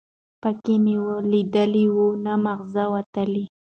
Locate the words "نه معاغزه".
2.23-2.83